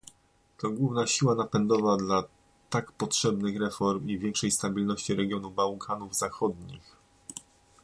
To 0.57 0.69
główna 0.71 1.07
siła 1.07 1.35
napędowa 1.35 1.97
dla 1.97 2.23
tak 2.69 2.91
potrzebnych 2.91 3.57
reform 3.61 4.07
i 4.07 4.19
większej 4.19 4.51
stabilności 4.51 5.15
regionu 5.15 5.51
Bałkanów 5.51 6.15
Zachodnich 6.17 6.95